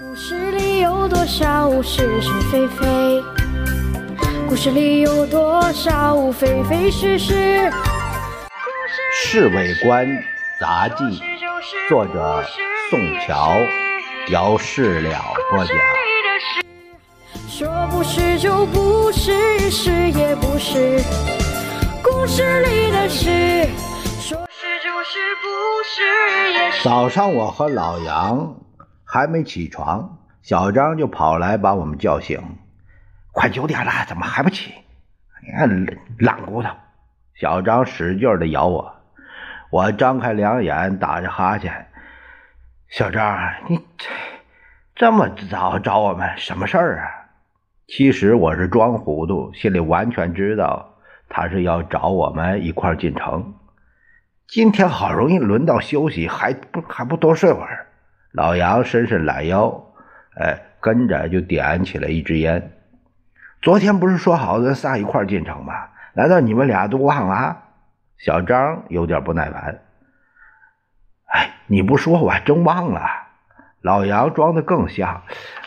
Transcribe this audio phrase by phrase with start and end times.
[0.00, 3.22] 故事里有多少是是非非？
[4.48, 7.34] 故事里有多少非非是是？
[9.12, 10.06] 《侍卫官
[10.58, 11.04] 杂记》，
[11.90, 12.42] 作者
[12.88, 13.58] 宋乔，
[14.28, 15.76] 由事了播讲。
[17.46, 21.02] 说不是就不是，是也不是。
[22.02, 23.68] 故事里的事，
[24.18, 26.82] 说是就是，不是也是。
[26.82, 28.54] 早上我和老杨
[29.12, 32.40] 还没起床，小张就跑来把我们叫醒。
[33.30, 34.72] 快九点了，怎么还不起？
[35.42, 36.70] 你看懒骨头！
[37.34, 38.94] 小张使劲的咬我。
[39.70, 41.88] 我张开两眼，打着哈欠。
[42.88, 43.38] 小张，
[43.68, 44.08] 你这
[44.94, 47.04] 这么早找我们，什么事儿啊？
[47.88, 50.94] 其实我是装糊涂，心里完全知道
[51.28, 53.56] 他是要找我们一块进城。
[54.48, 57.88] 今天好容易轮到休息，还不还不多睡会儿？
[58.32, 59.84] 老杨伸伸懒腰，
[60.36, 62.72] 哎，跟着就点起了一支烟。
[63.60, 65.74] 昨天不是说好咱仨一块进城吗？
[66.14, 67.58] 难道你们俩都忘了？
[68.18, 69.80] 小张有点不耐烦。
[71.26, 73.02] 哎，你不说我还真忘了。
[73.80, 75.22] 老杨装的更像，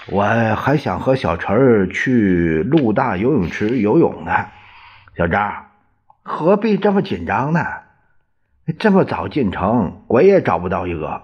[0.09, 0.23] 我
[0.55, 4.31] 还想和小陈去陆大游泳池游泳呢。
[5.17, 5.67] 小张，
[6.23, 7.59] 何必这么紧张呢？
[8.80, 11.21] 这么早进城，鬼也找不到一个。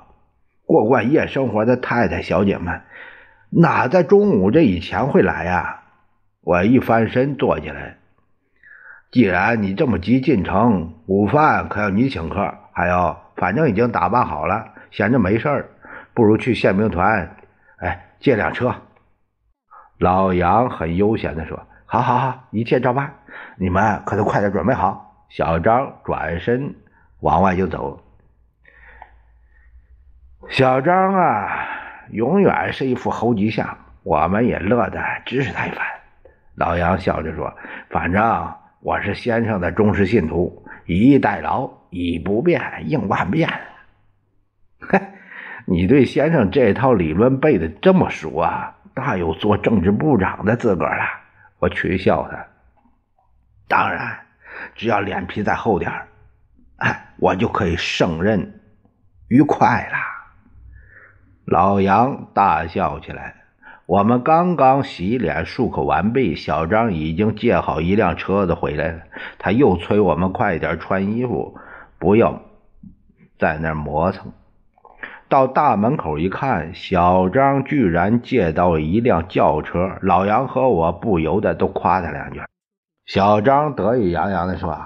[0.71, 2.79] 过惯夜生活的太太小姐们，
[3.49, 5.81] 哪在中午这以前会来呀？
[6.39, 7.97] 我一翻身坐起来。
[9.11, 12.53] 既然你这么急进城，午饭可要你请客。
[12.71, 15.69] 还有，反正已经打扮好了，闲着没事儿，
[16.13, 17.35] 不如去宪兵团，
[17.79, 18.73] 哎，借辆车。
[19.97, 23.15] 老杨很悠闲地说：“好好好，一切照办。
[23.57, 26.75] 你们可都快点准备好。”小张转身
[27.19, 28.00] 往外就走。
[30.51, 31.65] 小张啊，
[32.09, 35.79] 永远是一副猴急相，我们也乐得支持他一番。
[36.55, 37.55] 老杨笑着说
[37.89, 43.49] ：“反正我是先生的忠实信徒，以逸待劳，以不变应万变。”
[44.89, 44.99] 嘿，
[45.65, 51.05] 你对先生这套理论背的这么熟啊，大有做政治部长的资格了。
[51.59, 52.45] 我取笑他。
[53.69, 54.19] 当然，
[54.75, 55.89] 只要脸皮再厚点
[56.75, 58.59] 哎，我就可以胜任
[59.29, 60.10] 愉快了。
[61.51, 63.35] 老杨大笑起来。
[63.85, 69.01] 我们刚刚洗脸漱口完毕，小张已经借好一辆车子回来了。
[69.37, 71.57] 他又催我们快点穿衣服，
[71.99, 72.41] 不要
[73.37, 74.31] 在那儿磨蹭。
[75.27, 82.39] 到大门口一看，小张居然借到一辆轿车，老杨和我不由得都夸他两句。
[83.05, 84.79] 小张得意洋洋地说：“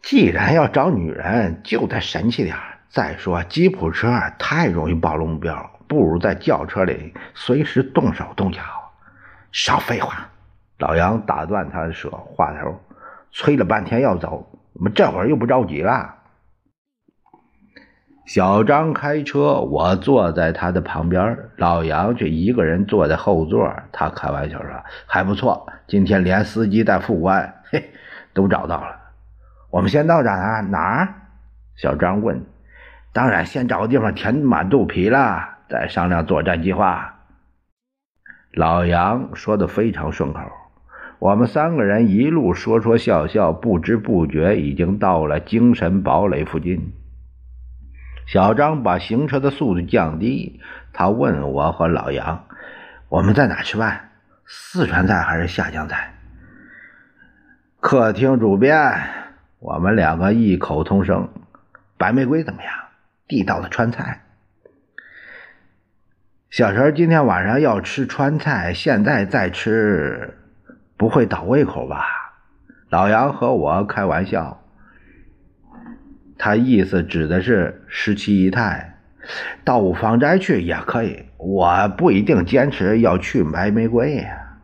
[0.00, 2.56] 既然要找女人，就得神气点
[2.90, 8.60] 再说吉普车太容易暴露目标。”不如在轿车里随时动手动脚。
[9.50, 10.28] 少废话！
[10.78, 12.80] 老杨打断他的说话头，
[13.32, 16.14] 催了半天要走，我们这会儿又不着急了。
[18.24, 23.74] 小张开车，我坐在他的旁边，老杨却一个人坐在后座。
[23.90, 24.70] 他开玩笑说
[25.06, 27.90] ：“还不错，今天连司机带副官，嘿，
[28.32, 28.94] 都找到了。”
[29.70, 30.62] 我们先到哪儿？
[30.62, 31.14] 哪儿？
[31.74, 32.46] 小张问。
[33.12, 35.58] 当然，先找个地方填满肚皮了。
[35.68, 37.20] 再商量作战计划。
[38.52, 40.40] 老杨说的非常顺口，
[41.20, 46.92] 我们三个人一路说说笑笑，不知不觉已经到了精神堡垒附近。
[48.26, 50.60] 小张把行车的速度降低，
[50.92, 52.46] 他问我和老杨
[53.08, 54.10] ：“我们在哪吃饭？
[54.46, 56.14] 四川菜还是下江菜？”
[57.78, 58.76] 客厅主编，
[59.60, 61.28] 我们两个异口同声
[61.96, 62.72] ：“白玫瑰怎么样？
[63.30, 64.24] 地道的川菜。”
[66.50, 70.36] 小陈今天晚上要吃川菜，现在再吃
[70.96, 72.04] 不会倒胃口吧？
[72.88, 74.60] 老杨和我开玩笑，
[76.36, 78.98] 他意思指的是十七姨太，
[79.62, 84.58] 到五芳斋去也可以，我不一定坚持要去白玫瑰呀。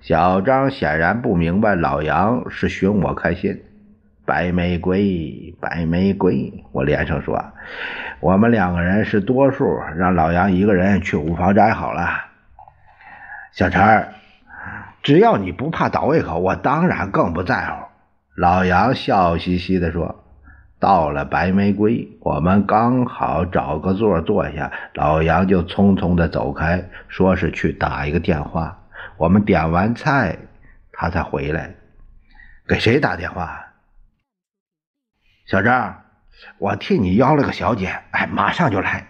[0.00, 3.64] 小张显然不明白老杨是寻我开心。
[4.32, 7.52] 白玫瑰，白玫瑰，我连声说。
[8.18, 12.08] 我们两个人是多数，让老杨一个人去五房斋好了。
[13.52, 14.08] 小陈儿，
[15.02, 17.84] 只要你不怕倒胃口，我当然更不在乎。
[18.34, 20.24] 老杨笑嘻嘻地说
[20.80, 28.78] ：“到了白玫瑰，我们刚好找个座坐下，老杨就匆匆地走开，说是去打一个电话。
[29.18, 30.38] 我们点完菜，
[30.90, 31.74] 他才回来。
[32.66, 33.61] 给谁打电话？
[35.52, 35.98] 小张。”
[36.56, 39.06] 我替你邀了个小姐，哎，马上就来。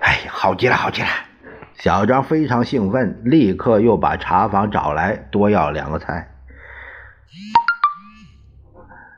[0.00, 1.08] 哎好极了，好极了！
[1.74, 6.30] 小张非常兴奋，立刻又把茶房找来，多要两个菜。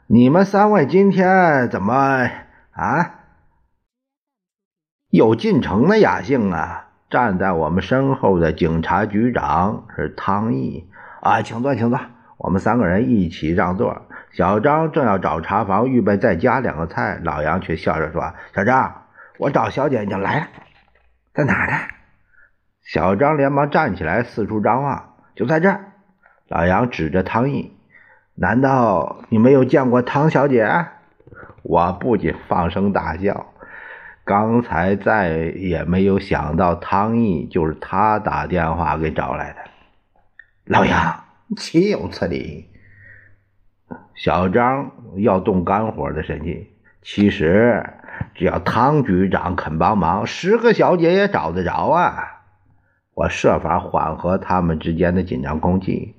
[0.07, 1.95] 你们三位今天怎么
[2.73, 3.21] 啊？
[5.11, 6.89] 有进城的雅兴啊！
[7.11, 10.89] 站在我们身后的警察局长是汤毅
[11.21, 12.01] 啊，请坐，请坐。
[12.43, 14.07] 我们三个人一起让座。
[14.33, 19.03] 小张正要找茶房预备再加两个菜，老杨却笑着说：“小张，
[19.39, 20.47] 我找小姐已经来了，
[21.35, 21.77] 在哪儿呢？”
[22.83, 25.93] 小张连忙站起来，四处张望，就在这儿。
[26.49, 27.77] 老杨指着汤毅
[28.35, 30.87] ：“难道你没有见过汤小姐？”
[31.63, 33.47] 我不禁放声大笑。
[34.25, 39.57] 刚才再也没有想到汤毅就是他打电话给找来的。
[40.65, 41.25] 老杨，
[41.57, 42.69] 岂有此理！
[44.15, 46.71] 小张要动肝火的神气。
[47.03, 47.85] 其实，
[48.35, 52.43] 只要汤局长肯帮忙，十个小姐也找得着啊。
[53.15, 56.15] 我设法缓和他们之间的紧张空气。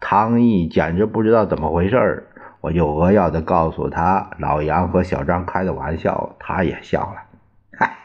[0.00, 2.28] 汤毅简直不知道怎么回事
[2.60, 7.22] 我就扼要的告诉他老杨和小张开的玩笑，他也笑了。
[7.78, 7.96] 嗨，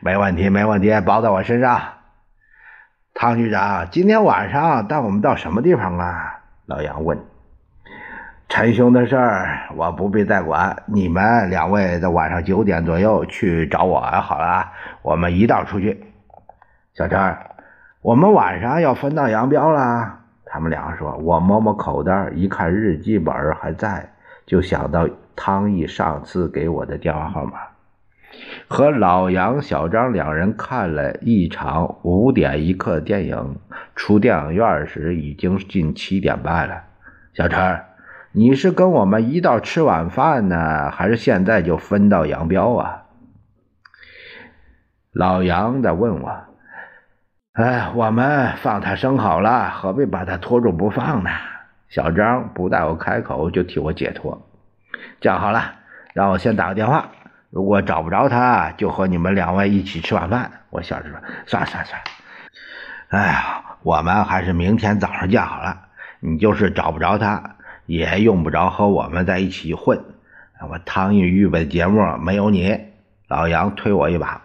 [0.00, 1.97] 没问题，没问题，包在我身上。
[3.20, 6.38] 汤局长，今天晚上带我们到什么地方啊？
[6.66, 7.18] 老杨问。
[8.48, 14.70] 陈兄的事儿我不必再管，你们两位在晚上九点左右去找我好了，
[15.02, 16.00] 我们一道出去。
[16.94, 17.36] 小陈。
[18.02, 20.20] 我们晚上要分道扬镳了。
[20.46, 24.08] 他们两个说：“我摸摸口袋，一看日记本还在，
[24.46, 27.58] 就想到汤毅上次给我的电话号码。
[28.68, 33.56] 和老杨、小张两人看了一场五点一刻的电影，
[33.94, 36.82] 出电影院时已经近七点半了。
[37.34, 37.80] 小陈，
[38.32, 43.04] 你是跟我们一道吃晚饭呢，还是现在就分道扬镳啊？”
[45.12, 46.44] 老杨在问我。
[47.54, 51.30] 哎，我们放他生好了，何必把他拖住不放呢？
[51.88, 54.46] 小张不待我开口就替我解脱。
[55.20, 55.72] 这样好了，
[56.12, 57.08] 让我先打个电话，
[57.50, 60.50] 如果找不着他，就和你们两位一起吃晚饭。
[60.70, 62.06] 我笑着说：“算了算了算了，
[63.08, 65.86] 哎呀，我们还是明天早上见好了。
[66.20, 67.56] 你就是找不着他，
[67.86, 69.98] 也用不着和我们在一起混。
[70.68, 72.78] 我汤玉预备的节目没有你。”
[73.28, 74.42] 老杨推我一把。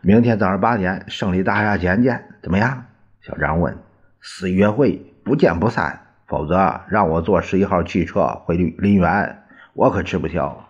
[0.00, 2.84] 明天早上八点，胜利大厦前见，怎么样？
[3.20, 3.76] 小张问。
[4.20, 6.00] 私约会，不见不散。
[6.26, 9.44] 否则让我坐十一号汽车回林园，
[9.74, 10.65] 我可吃不消。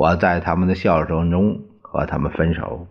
[0.00, 2.88] 我在他们的笑声中和他们分手。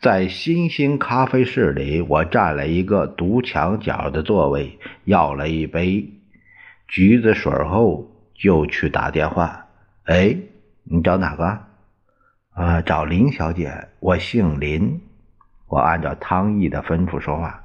[0.00, 6.08] 在新兴咖啡室里，我占了一个独墙角的座位，要了一杯
[6.86, 9.66] 橘子水后，就去打电话。
[10.04, 10.34] 哎，
[10.84, 11.58] 你找哪个？
[12.54, 15.02] 呃，找林小姐，我姓林。
[15.66, 17.64] 我按照汤毅的吩咐说话，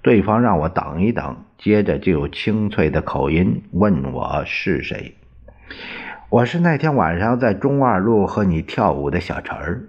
[0.00, 5.16] 对方让我等一等，接着就有清脆的口音问我是谁。
[6.30, 9.82] 我是那天晚上在中二路和你跳舞的小陈儿。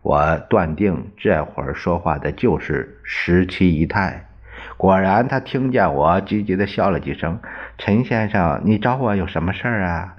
[0.00, 4.24] 我断定这会儿说话的就是十七姨太。
[4.78, 7.38] 果然，他听见我积极的笑了几声。
[7.76, 10.16] 陈先生，你找我有什么事儿啊？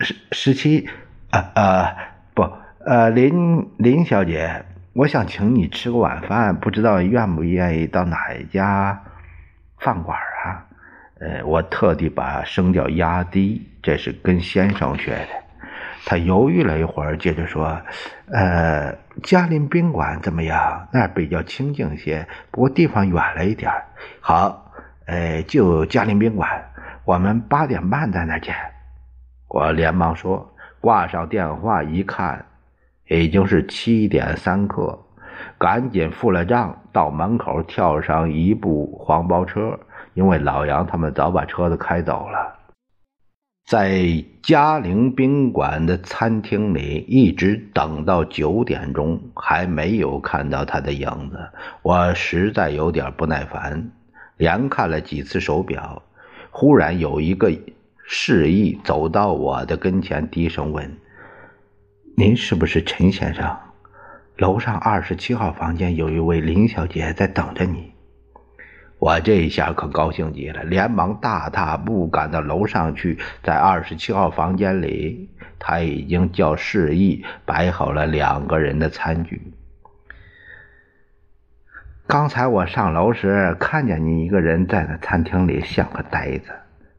[0.00, 0.88] 十十七，
[1.32, 1.96] 呃呃，
[2.32, 2.50] 不。
[2.86, 4.64] 呃，林林小姐，
[4.94, 9.02] 我想请你吃个晚饭，不知道愿不愿意到哪一家
[9.78, 10.18] 饭馆？
[11.20, 15.28] 呃，我特地把声调压低，这是跟先生学的。
[16.04, 17.80] 他犹豫了一会儿，接着说
[18.32, 20.88] ：“呃，嘉林宾馆怎么样？
[20.92, 23.70] 那儿比较清静些，不过地方远了一点。
[24.20, 24.72] 好，
[25.06, 26.48] 呃，就嘉林宾馆，
[27.04, 28.54] 我们八点半在那儿见。”
[29.48, 32.44] 我连忙说，挂上电话一看。
[33.10, 34.98] 已经是七点三刻，
[35.56, 39.80] 赶紧付了账，到门口跳上一部黄包车，
[40.18, 42.58] 因为老杨他们早把车子开走了。
[43.64, 44.02] 在
[44.42, 51.38] 嘉陵宾馆的餐厅里，一直等到九点钟，还没有看到他的影子，
[51.82, 53.92] 我实在有点不耐烦，
[54.36, 56.02] 连看了几次手表。
[56.50, 57.52] 忽然有一个
[58.04, 60.98] 示意走到我的跟前，低声问。
[62.16, 63.56] 您是不是陈先生？
[64.38, 67.92] 楼上二十七号房间有一位林小姐在等着你。
[68.98, 73.18] 我这一下可高兴极了，连忙大踏步赶到楼上去。
[73.42, 75.28] 在二十七号房间里，
[75.58, 79.52] 他已经叫示意摆好了两个人的餐具。
[82.08, 86.50] 刚才我上楼时看见你一个人在那餐厅里，像个呆子。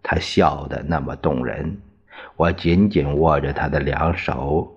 [0.01, 1.77] 他笑得那么动人，
[2.38, 4.74] 我紧紧握着他的两手。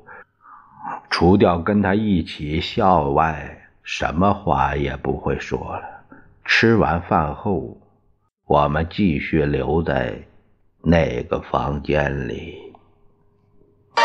[1.09, 6.02] 除掉跟他一起笑外，什么话也不会说了。
[6.45, 7.77] 吃完饭后，
[8.47, 10.13] 我们继续留在
[10.83, 12.73] 那个房间里。
[13.95, 14.03] 故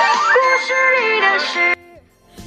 [0.60, 1.76] 事里的事，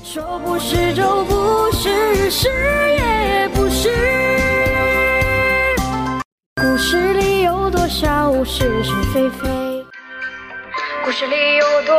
[0.03, 3.89] 说不是就不是，是也不是。
[6.61, 9.49] 故事里有多少是是非非？
[11.05, 11.95] 故事里有多？